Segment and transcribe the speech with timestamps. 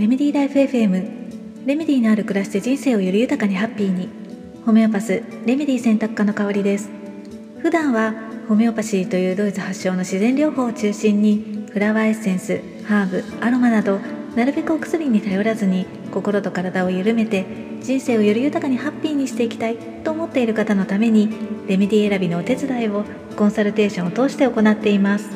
[0.00, 4.08] レメディーライフ FM レメディーのある暮らしで人生をより豊かにハッピーに。
[4.64, 6.88] ホメオパスレメディ選択科の香りです。
[7.58, 8.14] 普段は
[8.48, 13.98] ホメオパシーというドイツ発祥の自然療法を中心にフラワーエッセンスハーブアロマなど
[14.36, 17.44] なるべくお薬に頼らずに心と体を緩めて
[17.82, 21.28] 人生をより豊かにハッピーにしていきたいと思っている方のために
[21.68, 23.04] レメディ選びのお手伝いを
[23.36, 25.28] コンサルテーションを通して行っています。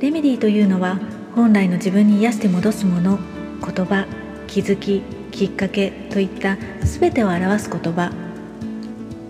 [0.00, 0.98] レメディというのは
[1.34, 3.18] 本来の自分に癒して戻すもの
[3.64, 4.06] 言葉
[4.46, 8.12] 気づききっかけといった全てを表す言葉。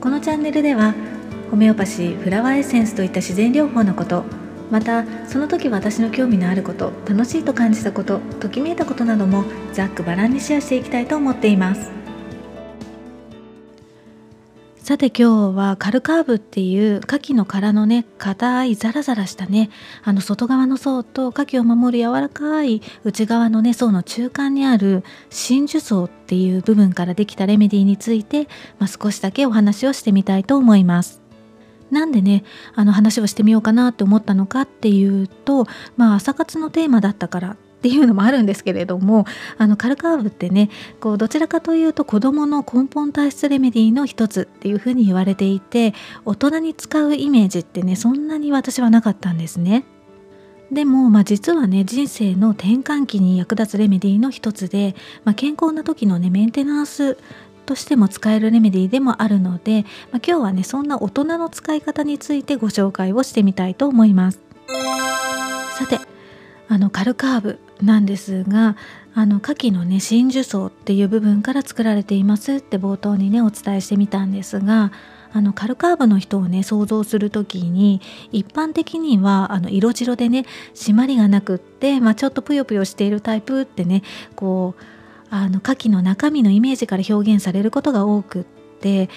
[0.00, 0.94] このチャンネルでは
[1.50, 4.24] ホメオパシーフラワーエッセンスといった自然療法のこと
[4.70, 9.44] またその時私の興味のあること楽しいと感じたことときめいたことなども
[9.74, 11.99] ざっくばらんにシェアしていきたいと思っています。
[14.90, 19.70] さて今日はカルカーブっていう牡蠣の殻のね硬いザラザラしたね
[20.02, 28.48] あの外側の層と牡蠣を守る柔らかい内側のね層の中間にある真珠層っていう部分からできたレメディについて、
[28.80, 31.22] まあ、少しだけお話をしてみたいと思います。
[31.92, 32.42] なんでね
[32.74, 39.24] あの話をしてみようかなって思ったのかっていうとまあ朝活のテーマだったからっっていうのもあるんですけれども
[39.56, 40.68] あのカルカーブってね
[41.00, 45.94] こうどちらかというと子どもの根本体質レメディーの一つっていうふうに言われていて
[46.26, 49.84] 大人に使うイメージってねそんなに私はなかったんですね。
[50.70, 57.16] でも、まあ、実はね人生の転換期に役立つレメディーの一つで、まあ、健康な時のねメンテナンス
[57.66, 64.40] としても使えるレメディーでもあるので、まあ、今日はねそんな大人の使い方についてご紹介をしてみたいと思います。
[65.78, 65.98] さて
[66.68, 68.76] あのカルカーブなんですが
[69.14, 74.92] あの牡蠣のね真珠層っていう部分から作られていますって冒頭にねお伝えしてみたんですが
[75.32, 78.00] あのカルカーブの人をね想像する時に
[78.32, 84.02] 一般的にはあの色白でね締まりがなくって、まあ、ちょっとぷよぷよしているタイプってね
[84.34, 84.82] こう
[85.30, 88.44] あの牡蠣の中身のイメージから表現されることが多くっ
[88.80, 89.08] て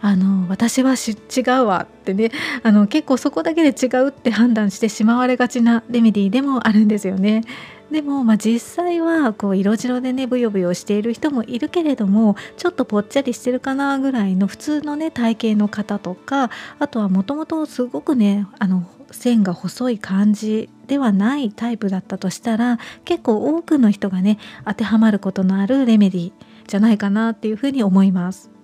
[0.00, 2.30] あの私は違うわってね
[2.62, 7.42] あの結構そこだけで違うって判断してしまわれがちなレメディーでもあるんですよね。
[7.90, 26.32] でも、まあ、実際はこう色白でねブヨブヨしている人もいるけれどもちょっとぽっちゃりしてるかなぐらいの普通のね体型の方とかあとはもともとすごくねあの線が細い感じではないタイプだったとしたら結構多くの人がね当てはまることのあるレメディ
[26.66, 28.55] じゃないかなっていうふうに思います。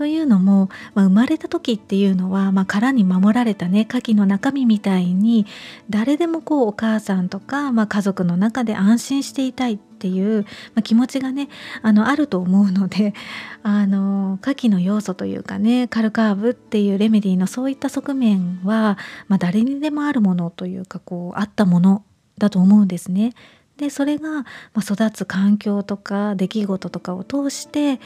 [0.00, 5.44] というのも、まあ、生まれた時っていうのは、まあ、殻に守られたね牡蠣の中身みたいに
[5.90, 11.50] 誰でもこうお母さんとか、まあ、家族の中で安心していたいっていう、ま、気持ちがね
[11.82, 13.12] あのあると思うので
[13.62, 18.96] あの牡蠣の要素というかねカルカーブっていうレメディのそういった側面は、
[19.28, 22.04] ま、誰にでもあるものというかこうあったもの
[22.38, 23.34] だと思うんですね。
[23.76, 24.44] でそれが、
[24.76, 27.98] 育つ環境とか出来事とかを通して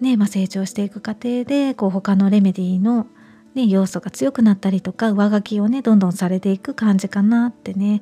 [0.00, 3.06] ねまあ、成長していく過程でこう他のレメディーの、
[3.54, 8.00] ね、要素が強くなったりとか上書きをねどんどんされていく感じかなってね。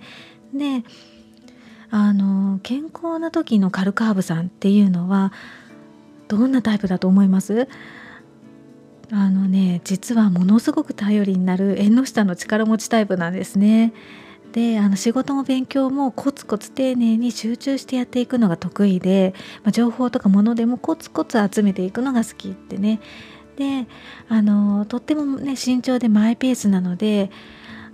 [0.55, 0.85] で
[1.91, 5.33] あの健康な時のカルカーブさんっていうのは
[6.29, 7.67] どんなタイプだと思います？
[9.11, 13.95] あのね実はものすごく頼りになる縁の下の力持ちタイプなんですね。
[14.53, 23.01] であの仕事も勉強もコツコツ丁寧に集中してやっていくのが得意で、まあ、情報とかものでもコツコツ集めていくのが好きってね
[23.57, 23.87] で
[24.29, 27.31] あのとってもね慎重でマイペースなので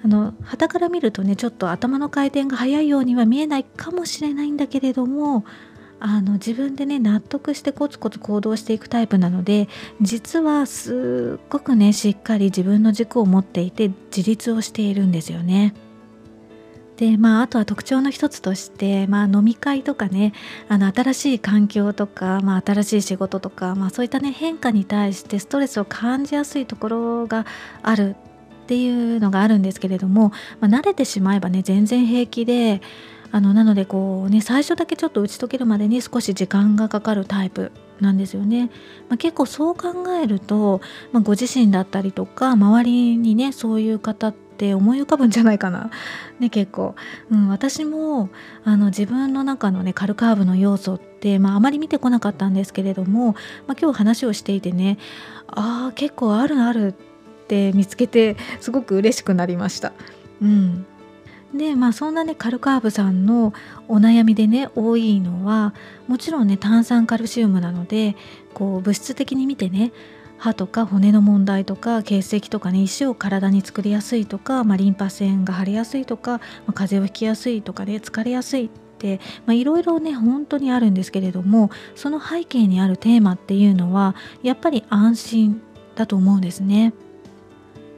[0.04, 5.44] あの旗から見るとねちょっと頭の回転が速いようには見えないかもしれないんだけれども
[5.98, 9.68] あの自分でね納得してコツコツ行動していくタイプなので
[10.02, 15.74] 実はすっごくねしっかり自分の軸を持っていて自立をしているんですよね。
[16.96, 20.32] でまあ、あとは特徴の一つとして、まあ、飲み会とかね
[20.68, 27.46] あの新しい環境とか、まあ、新しい仕事とか、まあ、そういった、ね、変化に対してストレスを感じやすいところが
[27.82, 28.14] ある
[28.64, 32.80] っていうのがあるんですけれども、まあ、慣れてしまえばね全然平気で
[33.32, 38.70] あのなのでこうね最初だけちょっと打ち解けるまでに少し時間がかかるタイプなんですよね。
[39.08, 40.80] まあ、結構そう考えると、
[41.10, 45.90] まあ、ご自身だったりとか周りにねそういう方って思い浮かぶんじゃないかな。
[46.40, 46.94] ね結構、
[47.30, 48.30] うん、私も
[48.64, 53.32] あの自分の中のねカルカーブの要素って、まあ、あまり見てこなかったんですけれども、
[53.66, 54.96] まあ、今日話をしていてね
[55.48, 59.92] ああ結構あるあるって見つけてすごく嬉しくなりました。
[60.40, 60.86] うん
[61.54, 63.52] でまあそんなねカルカーブさんの
[63.86, 65.72] お悩みでね多いのは
[66.08, 68.16] もちろんね炭酸カルシウムなので
[68.54, 69.92] こう物質的に見てね
[70.38, 85.62] 歯とか骨の問題とか結石とかね石を体に作りやすいとか、まあ、リンパ腺が腫れやすいとか、まあ、風邪をひきやすいとかね疲れやすいっていろいろね本当にあるんですけれどもその背景にあるテーマっていうのはやっぱり安心
[85.94, 86.92] だと思うんですね。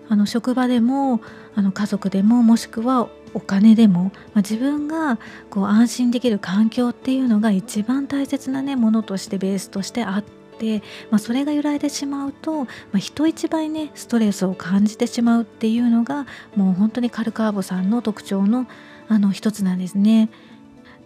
[0.09, 1.21] あの職場でも
[1.57, 5.19] あの家族でももしくはお金でも、まあ、自分が
[5.51, 10.25] こう安心できる環境っていうのが一番大切な、ね、ものとしてベースとしてあっ
[10.59, 18.67] て、まあ、それが揺らいでしまうと、まあ、人一倍ねストレスを感じてしまうっていうのがもう本当にカルカーボさんの特徴の
[19.09, 20.31] あの一つなんですね。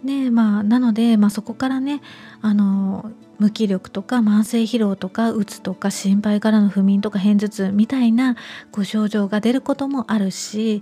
[0.03, 2.01] でまあ、なので、まあ、そこからね
[2.41, 8.35] あの無気力とか慢性疲労とかうつとか心配からの不眠とか片頭痛みたいな
[8.71, 10.81] こう症状が出ることもあるし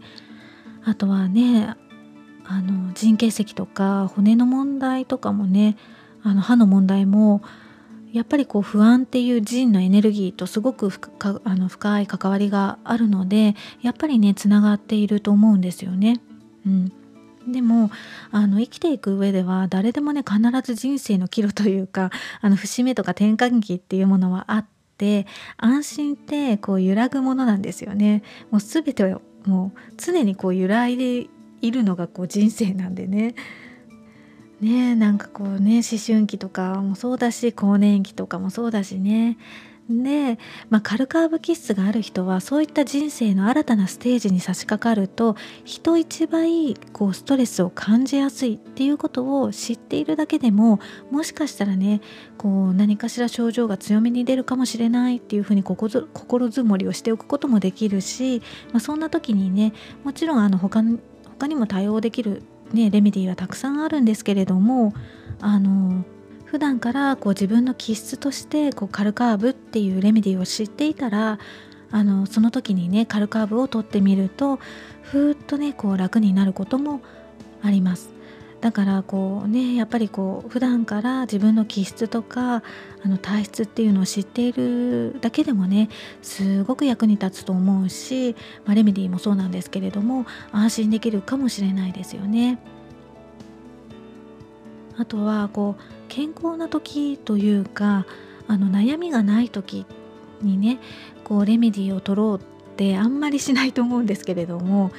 [0.85, 1.75] あとはね
[2.45, 5.77] あの腎結石とか骨の問題とかもね
[6.23, 7.41] あの歯の問題も
[8.11, 10.91] やっぱりこう不安っていう腎のエネルギーとすごく
[11.43, 16.19] あの深い関わりがあるのでやっぱりねつながっていると思うんですよね。
[16.65, 16.91] うん、
[17.51, 17.91] でも
[18.31, 22.09] あの生きていく上では誰でもね必ず人生の岐路というか
[22.41, 24.65] あの節目とか転換期っていうものはあっ
[24.97, 25.27] て
[25.57, 28.23] 安心ってこう揺らぐものなんですよね。
[28.49, 31.27] もう全てをもう常にこう揺らいで
[31.61, 33.35] いるのがこう人生なんでね。
[34.61, 39.37] ねなんかこうね思春期とかもそうだし更年期とかもそうだしね。
[39.89, 40.37] で、
[40.69, 45.35] まあ、カルカーブ気質がある人はそういった人生の新たなステージに差し掛かると
[45.65, 50.79] 人一倍こうストレスを感じやすいっていうことを知っているだけでも
[51.09, 52.01] もしかしたらね
[52.37, 59.73] こう何かしら症状が強めに出るかもしれないっていうふうに心づもりをしておくこともできるし、まあ、そんな時にね
[60.03, 60.83] もちろんあの他
[61.39, 62.43] 他にも対応できる、
[62.73, 64.93] ね、レメディーはたくさんあるんですけれども
[65.41, 66.03] あの
[66.45, 71.39] 普段からこう自分の気質としてこうカルカーブっていうレメディーを知っていたら
[71.91, 74.57] あのその時にねカルカーブを取ってみると
[75.01, 77.01] ふーっとねこう楽になることも
[77.61, 78.18] あります。
[78.61, 82.61] だからこうねやっぱりこう普段から自分の気質とか
[83.03, 85.89] あの体質っていうのを知っているだけでもね
[86.21, 88.35] すごく役に立つと思うし、
[88.65, 92.59] まあ、レメディーもそうなんですけれども安心できるかもしれないですよね。
[94.97, 98.05] あとはこう健康な時というか
[98.47, 99.85] あの悩みがない時
[100.41, 100.79] にね
[101.23, 102.41] こうレメディーを取ろうっ
[102.75, 104.91] てあんまりしないと思うんですけれども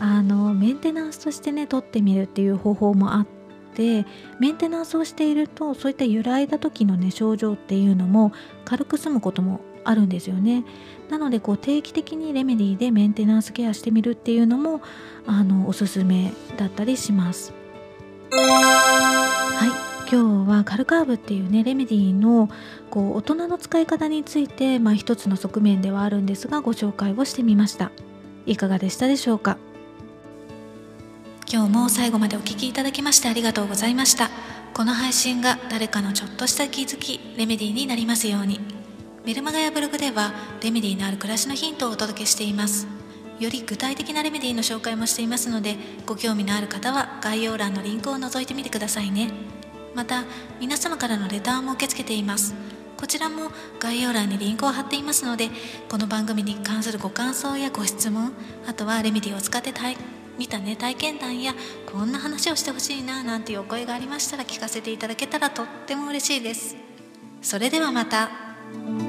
[0.00, 3.26] あのメンテナンスとしてね取ってみるっていう方法もあっ
[3.74, 4.06] て
[4.38, 8.32] メンテナンスをしているとそういった揺らいだ時のね症状っていうのも
[8.64, 10.64] 軽く済むこともあるんですよね。
[11.08, 14.82] なのでこう定期的にレメディーでメンテナンスケアしてみるっていうのも
[15.26, 17.54] あのおすすめだったりします。
[18.30, 19.68] はい
[20.10, 22.48] 今日はカルカーブっていうねレメディの
[22.90, 27.90] こう大人の使い方について、まあ、一つの側面ではあるんですがご紹介をしてみました
[28.46, 29.58] いかがでしたでしょうか？
[31.50, 34.28] 今日も最後までお聴きいただきましてありがとうございました。
[34.74, 38.60] この配信が誰かのちょっとした気づきレメディーになりますように。
[39.24, 42.86] メルマガやブログではレメディーのある暮らしのヒントをお届けしています。
[43.40, 49.30] より具体的なレメディーの紹介もしていますのでご興味のある方は概要欄のリンクを覗いてみてくださいね。
[49.94, 50.24] また
[50.60, 52.54] 皆様からのレターも受け付けています。
[52.98, 55.48] こちらも概要欄にリンクを貼っていますので
[55.88, 58.32] この番組に関するご感想やご質問
[58.66, 59.72] あとはレメディーを使って
[60.38, 61.52] 見たね体験談や
[61.90, 66.76] こんな話をしてほしいななんていうお声がありましたら聞かせていただけたらとっても嬉しいです
[67.42, 69.07] それではまた。